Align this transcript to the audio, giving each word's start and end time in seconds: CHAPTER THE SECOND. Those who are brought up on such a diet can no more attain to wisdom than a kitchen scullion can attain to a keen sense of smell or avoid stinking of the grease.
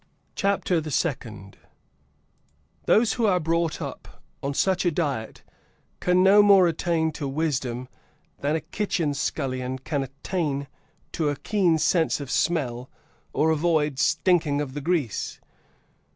CHAPTER 0.33 0.81
THE 0.81 0.89
SECOND. 0.89 1.59
Those 2.87 3.13
who 3.13 3.27
are 3.27 3.39
brought 3.39 3.83
up 3.83 4.19
on 4.41 4.55
such 4.55 4.83
a 4.83 4.89
diet 4.89 5.43
can 5.99 6.23
no 6.23 6.41
more 6.41 6.65
attain 6.67 7.11
to 7.11 7.27
wisdom 7.27 7.87
than 8.39 8.55
a 8.55 8.61
kitchen 8.61 9.13
scullion 9.13 9.77
can 9.77 10.01
attain 10.01 10.67
to 11.11 11.29
a 11.29 11.35
keen 11.35 11.77
sense 11.77 12.19
of 12.19 12.31
smell 12.31 12.89
or 13.31 13.51
avoid 13.51 13.99
stinking 13.99 14.59
of 14.59 14.73
the 14.73 14.81
grease. 14.81 15.39